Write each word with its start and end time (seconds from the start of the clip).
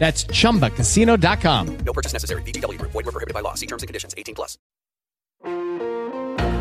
That's 0.00 0.26
chumbacasino.com. 0.26 1.66
No 1.84 1.92
purchase 1.92 2.14
necessary. 2.14 2.42
VGW 2.42 2.78
Group. 2.78 2.90
Void 2.92 3.04
were 3.06 3.12
prohibited 3.12 3.34
by 3.34 3.42
law. 3.42 3.54
See 3.54 3.66
terms 3.66 3.84
and 3.84 3.88
conditions. 3.88 4.14
18 4.18 4.34
plus. 4.34 4.58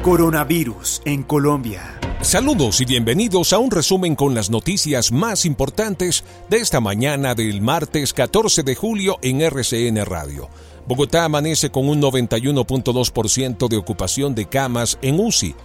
Coronavirus 0.04 1.02
en 1.06 1.24
Colombia. 1.24 2.00
Saludos 2.22 2.82
y 2.82 2.86
bienvenidos 2.86 3.54
a 3.54 3.60
un 3.60 3.72
resumen 3.72 4.16
con 4.16 4.34
las 4.36 4.50
noticias 4.50 5.12
más 5.12 5.46
importantes 5.46 6.24
de 6.50 6.58
esta 6.58 6.82
mañana 6.82 7.34
del 7.34 7.62
martes 7.62 8.14
14 8.14 8.64
de 8.64 8.76
julio 8.76 9.20
en 9.22 9.42
RCN 9.42 10.06
Radio. 10.06 10.50
Bogotá 10.86 11.26
amanece 11.26 11.70
con 11.70 11.88
un 11.88 12.02
91.2% 12.02 13.68
de 13.70 13.78
ocupación 13.78 14.36
de 14.36 14.48
camas 14.48 14.98
en 15.02 15.20
UCI 15.20 15.56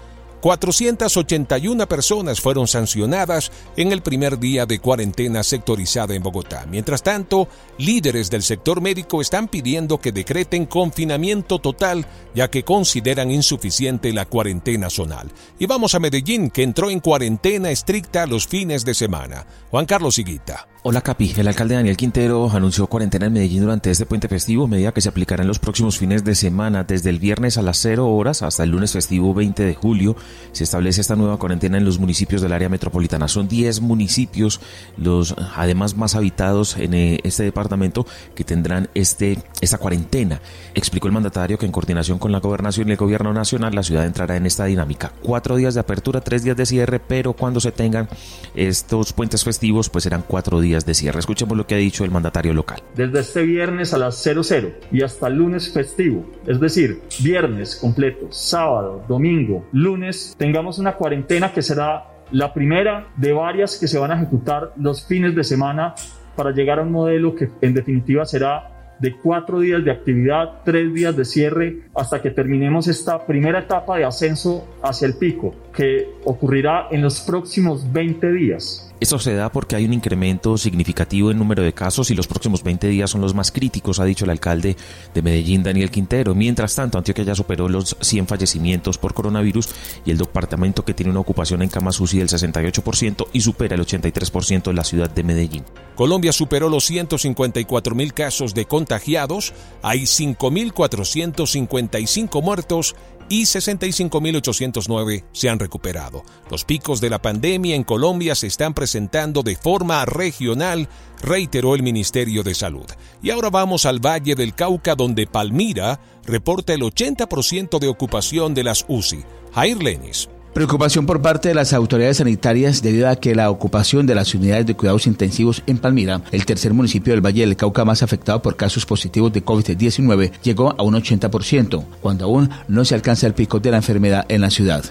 481 0.45 1.89
personas 1.89 2.39
fueron 2.39 2.69
sancionadas 2.69 3.51
en 3.79 3.93
el 3.93 4.03
primer 4.03 4.39
día 4.39 4.67
de 4.67 4.79
cuarentena 4.79 5.43
sectorizada 5.43 6.15
en 6.15 6.23
Bogotá. 6.23 6.67
Mientras 6.69 7.03
tanto, 7.03 7.49
líderes 7.79 8.29
del 8.29 8.43
sector 8.43 8.83
médico 8.83 9.23
están 9.23 9.49
pidiendo 9.49 9.97
que 9.97 10.13
decreten 10.13 10.67
confinamiento 10.67 11.61
total 11.61 12.07
ya 12.35 12.51
que 12.51 12.63
consideran 12.63 13.31
insuficiente 13.31 14.13
la 14.13 14.27
cuarentena 14.27 14.91
zonal. 14.91 15.33
Y 15.59 15.65
vamos 15.65 15.95
a 15.95 15.99
Medellín, 15.99 16.51
que 16.51 16.63
entró 16.63 16.91
en 16.91 17.01
cuarentena 17.01 17.71
estricta 17.71 18.27
los 18.27 18.47
fines 18.47 18.85
de 18.85 18.93
semana. 18.93 19.47
Juan 19.71 19.87
Carlos 19.87 20.19
Higuita. 20.19 20.74
Hola 20.87 21.01
Capi, 21.01 21.33
el 21.39 21.49
alcalde 21.49 21.77
Daniel 21.77 21.97
Quintero 21.97 22.51
anunció 22.51 22.87
cuarentena 22.89 23.25
en 23.25 23.33
Medellín 23.33 23.63
durante 23.63 23.91
este 23.91 24.05
puente 24.05 24.29
festivo, 24.29 24.69
medida 24.69 24.93
que 24.93 25.01
se 25.01 25.09
aplicará 25.09 25.41
en 25.41 25.49
los 25.49 25.59
próximos 25.59 25.97
fines 25.97 26.25
de 26.25 26.35
semana, 26.35 26.85
desde 26.85 27.09
el 27.09 27.19
viernes 27.19 27.57
a 27.57 27.63
las 27.63 27.79
0 27.79 28.07
horas 28.07 28.43
hasta 28.43 28.65
el 28.65 28.71
lunes 28.73 28.93
festivo 28.93 29.33
20 29.33 29.63
de 29.63 29.75
julio. 29.75 30.15
Se 30.53 30.65
establece 30.65 31.01
esta 31.01 31.17
nueva 31.17 31.39
cuarentena 31.39 31.79
en 31.79 31.87
los 31.87 31.99
municipios 31.99 32.43
del 32.43 32.53
área 32.53 32.69
metropolitana. 32.69 33.29
Son 33.29 33.49
10 33.49 33.81
municipios, 33.81 34.61
los 34.99 35.35
además 35.57 35.97
más 35.97 36.17
habitados 36.17 36.77
en 36.77 36.93
eh, 36.93 37.19
este 37.25 37.45
departamento, 37.45 38.07
que 38.35 38.45
tendrán 38.45 38.91
este, 38.93 39.39
esta 39.63 39.79
cuarentena. 39.79 40.43
Explicó 40.75 41.07
el 41.07 41.15
mandatario 41.15 41.57
que 41.57 41.65
en 41.65 41.73
coordinación 41.73 42.19
con 42.19 42.31
la 42.31 42.41
gobernación 42.41 42.91
y 42.91 42.91
el 42.91 42.99
gobierno 42.99 43.33
nacional, 43.33 43.75
la 43.75 43.85
ciudad 43.85 44.05
entrará 44.05 44.37
en 44.37 44.45
esta 44.45 44.67
dinámica. 44.67 45.15
Cuatro 45.23 45.57
días 45.57 45.73
de 45.73 45.81
apertura, 45.81 46.21
tres 46.21 46.45
días 46.45 46.59
de 46.59 46.67
cierre, 46.67 47.01
pero 47.01 47.33
cuando 47.33 47.59
se 47.59 47.73
tengan 47.73 48.07
estos 48.55 49.15
puentes 49.15 49.45
festivos, 49.45 49.89
pues 49.89 50.05
serán 50.05 50.23
cuatro 50.29 50.61
días 50.61 50.74
de 50.81 50.95
cierre. 50.95 51.21
Escuchemos 51.21 51.57
lo 51.57 51.67
que 51.67 51.75
ha 51.77 51.79
dicho 51.79 52.05
el 52.05 52.11
mandatario 52.11 52.53
local. 52.53 52.83
Desde 52.97 53.21
este 53.21 53.43
viernes 53.43 53.95
a 53.95 53.99
las 53.99 54.21
00 54.23 54.43
y 54.91 55.03
hasta 55.03 55.29
el 55.29 55.35
lunes 55.35 55.73
festivo, 55.73 56.25
es 56.47 56.59
decir, 56.59 57.01
viernes 57.23 57.77
completo, 57.77 58.27
sábado, 58.31 59.05
domingo, 59.09 59.67
lunes, 59.73 60.35
tengamos 60.37 60.79
una 60.79 60.95
cuarentena 60.95 61.53
que 61.53 61.63
será 61.63 62.09
la 62.33 62.53
primera 62.53 63.09
de 63.17 63.33
varias 63.33 63.79
que 63.79 63.87
se 63.87 63.99
van 63.99 64.11
a 64.11 64.17
ejecutar 64.17 64.73
los 64.77 65.07
fines 65.07 65.35
de 65.35 65.45
semana 65.45 65.95
para 66.35 66.51
llegar 66.51 66.81
a 66.81 66.83
un 66.83 66.91
modelo 66.91 67.35
que 67.35 67.49
en 67.61 67.75
definitiva 67.75 68.25
será 68.25 68.75
de 68.99 69.17
cuatro 69.17 69.61
días 69.61 69.85
de 69.85 69.91
actividad, 69.91 70.63
tres 70.65 70.93
días 70.93 71.17
de 71.17 71.25
cierre, 71.25 71.81
hasta 71.95 72.23
que 72.23 72.31
terminemos 72.31 72.89
esta 72.89 73.27
primera 73.27 73.61
etapa 73.61 73.99
de 73.99 74.05
ascenso 74.05 74.67
hacia 74.83 75.07
el 75.07 75.15
pico, 75.15 75.55
que 75.75 76.09
ocurrirá 76.25 76.89
en 76.91 77.03
los 77.03 77.21
próximos 77.21 77.93
20 77.93 78.33
días. 78.33 78.94
Esto 79.05 79.19
se 79.19 79.35
da 79.35 79.53
porque 79.53 79.77
hay 79.77 79.85
un 79.85 79.93
incremento 79.93 80.57
significativo 80.57 81.31
en 81.31 81.39
número 81.39 81.63
de 81.63 81.75
casos 81.75 82.11
y 82.11 82.15
los 82.15 82.27
próximos 82.27 82.63
20 82.63 82.89
días 82.89 83.11
son 83.11 83.21
los 83.21 83.35
más 83.35 83.53
críticos, 83.53 84.01
ha 84.01 84.07
dicho 84.07 84.25
el 84.25 84.31
alcalde 84.31 84.79
de 85.13 85.21
Medellín, 85.21 85.63
Daniel 85.63 85.91
Quintero. 85.91 86.35
Mientras 86.35 86.75
tanto, 86.75 86.97
Antioquia 86.97 87.25
ya 87.25 87.35
superó 87.35 87.69
los 87.69 87.99
100 88.01 88.27
fallecimientos 88.27 88.97
por 88.97 89.13
coronavirus 89.13 89.69
y 90.07 90.11
el 90.11 90.17
departamento 90.17 90.87
que 90.87 90.95
tiene 90.95 91.11
una 91.11 91.21
ocupación 91.21 91.61
en 91.61 91.69
camas 91.69 92.01
UCI 92.01 92.21
del 92.21 92.31
68% 92.31 93.27
y 93.35 93.43
supera 93.43 93.75
el 93.75 93.83
83% 93.83 94.63
de 94.63 94.73
la 94.73 94.85
ciudad 94.85 95.11
de 95.11 95.23
Medellín. 95.23 95.65
Colombia 95.97 96.33
superó 96.33 96.71
los 96.71 96.87
154 96.87 97.95
mil 97.95 98.15
casos 98.15 98.55
de 98.55 98.65
contagiados, 98.65 99.53
hay 99.83 100.05
5.455 100.05 102.43
muertos 102.43 102.97
y 103.29 103.43
65.809 103.43 105.25
se 105.33 105.49
han 105.49 105.59
recuperado. 105.59 106.23
Los 106.51 106.65
picos 106.65 107.01
de 107.01 107.11
la 107.11 107.21
pandemia 107.21 107.77
en 107.77 107.85
Colombia 107.85 108.35
se 108.35 108.47
están 108.47 108.75
presentando 108.75 109.43
de 109.43 109.57
forma 109.57 110.05
regional, 110.05 110.89
reiteró 111.23 111.75
el 111.75 111.83
Ministerio 111.83 112.43
de 112.43 112.55
Salud. 112.55 112.87
Y 113.23 113.31
ahora 113.31 113.51
vamos 113.51 113.87
al 113.87 114.05
Valle 114.05 114.35
del 114.35 114.55
Cauca, 114.55 114.95
donde 114.95 115.27
Palmira 115.27 116.01
reporta 116.25 116.75
el 116.75 116.83
80% 116.83 117.79
de 117.79 117.89
ocupación 117.89 118.55
de 118.55 118.65
las 118.65 118.85
UCI. 118.89 119.25
Jair 119.53 119.83
Lenis. 119.83 120.29
Preocupación 120.55 121.05
por 121.05 121.21
parte 121.21 121.49
de 121.49 121.55
las 121.57 121.73
autoridades 121.73 122.19
sanitarias 122.19 122.81
debido 122.81 123.09
a 123.09 123.17
que 123.17 123.35
la 123.35 123.51
ocupación 123.51 124.07
de 124.07 124.15
las 124.15 124.37
unidades 124.37 124.65
de 124.65 124.77
cuidados 124.77 125.09
intensivos 125.09 125.65
en 125.67 125.79
Palmira, 125.79 126.21
el 126.31 126.47
tercer 126.47 126.73
municipio 126.73 127.13
del 127.13 127.27
Valle 127.27 127.41
del 127.41 127.57
Cauca 127.57 127.85
más 127.85 128.05
afectado 128.05 128.41
por 128.41 128.55
casos 128.55 128.87
positivos 128.87 129.33
de 129.33 129.45
COVID-19, 129.45 130.31
llegó 130.45 130.73
a 130.79 130.85
un 130.85 130.95
80%, 130.95 131.85
cuando 132.01 132.27
aún 132.27 132.51
no 132.69 132.85
se 132.85 132.95
alcanza 132.95 133.27
el 133.27 133.35
pico 133.35 133.59
de 133.59 133.73
la 133.73 133.79
enfermedad 133.79 134.27
en 134.29 134.43
la 134.43 134.51
ciudad. 134.51 134.85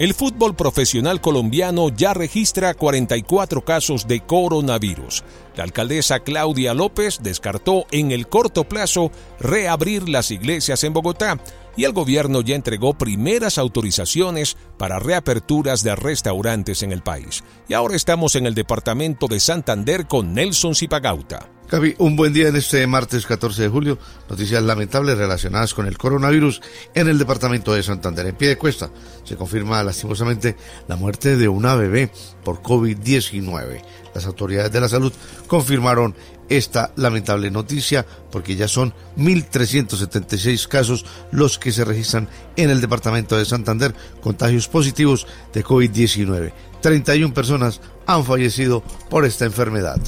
El 0.00 0.14
fútbol 0.14 0.56
profesional 0.56 1.20
colombiano 1.20 1.90
ya 1.90 2.14
registra 2.14 2.72
44 2.72 3.62
casos 3.66 4.08
de 4.08 4.20
coronavirus. 4.20 5.22
La 5.56 5.64
alcaldesa 5.64 6.20
Claudia 6.20 6.72
López 6.72 7.18
descartó 7.22 7.84
en 7.90 8.10
el 8.10 8.26
corto 8.26 8.64
plazo 8.64 9.12
reabrir 9.38 10.08
las 10.08 10.30
iglesias 10.30 10.84
en 10.84 10.94
Bogotá 10.94 11.38
y 11.76 11.84
el 11.84 11.92
gobierno 11.92 12.40
ya 12.40 12.56
entregó 12.56 12.94
primeras 12.94 13.58
autorizaciones 13.58 14.56
para 14.78 14.98
reaperturas 15.00 15.82
de 15.82 15.94
restaurantes 15.94 16.82
en 16.82 16.92
el 16.92 17.02
país. 17.02 17.44
Y 17.68 17.74
ahora 17.74 17.94
estamos 17.94 18.36
en 18.36 18.46
el 18.46 18.54
departamento 18.54 19.26
de 19.26 19.38
Santander 19.38 20.06
con 20.06 20.32
Nelson 20.32 20.74
Zipagauta. 20.74 21.59
Gaby, 21.70 21.94
un 21.98 22.16
buen 22.16 22.32
día 22.32 22.48
en 22.48 22.56
este 22.56 22.84
martes 22.88 23.26
14 23.26 23.62
de 23.62 23.68
julio. 23.68 23.96
Noticias 24.28 24.60
lamentables 24.60 25.16
relacionadas 25.16 25.72
con 25.72 25.86
el 25.86 25.96
coronavirus 25.96 26.60
en 26.94 27.06
el 27.06 27.16
departamento 27.16 27.72
de 27.72 27.84
Santander. 27.84 28.26
En 28.26 28.34
pie 28.34 28.48
de 28.48 28.58
cuesta 28.58 28.90
se 29.22 29.36
confirma 29.36 29.80
lastimosamente 29.84 30.56
la 30.88 30.96
muerte 30.96 31.36
de 31.36 31.46
una 31.46 31.76
bebé 31.76 32.10
por 32.42 32.60
COVID-19. 32.60 33.82
Las 34.12 34.26
autoridades 34.26 34.72
de 34.72 34.80
la 34.80 34.88
salud 34.88 35.12
confirmaron 35.46 36.16
esta 36.48 36.92
lamentable 36.96 37.52
noticia 37.52 38.04
porque 38.32 38.56
ya 38.56 38.66
son 38.66 38.92
1.376 39.16 40.66
casos 40.66 41.06
los 41.30 41.56
que 41.56 41.70
se 41.70 41.84
registran 41.84 42.28
en 42.56 42.70
el 42.70 42.80
departamento 42.80 43.38
de 43.38 43.44
Santander, 43.44 43.94
contagios 44.20 44.66
positivos 44.66 45.28
de 45.52 45.64
COVID-19. 45.64 46.52
31 46.82 47.32
personas 47.32 47.80
han 48.06 48.24
fallecido 48.24 48.82
por 49.08 49.24
esta 49.24 49.44
enfermedad. 49.44 50.00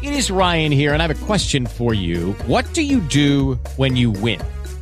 It 0.00 0.14
is 0.14 0.30
Ryan 0.30 0.72
here, 0.72 0.94
and 0.94 1.02
I 1.02 1.06
have 1.06 1.10
a 1.10 1.26
question 1.26 1.66
for 1.66 1.92
you. 1.92 2.34
What 2.46 2.64
do 2.72 2.80
you 2.80 3.00
do 3.00 3.58
when 3.76 3.96
you 3.96 4.12
win? 4.12 4.40